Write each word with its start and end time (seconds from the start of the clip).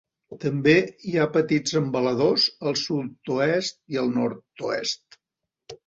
També 0.43 0.71
hi 1.09 1.13
ha 1.17 1.27
petits 1.35 1.77
embaladors 1.81 2.47
al 2.71 2.81
sud-oest 2.87 3.81
i 3.97 4.05
al 4.05 4.13
nord-oest. 4.19 5.25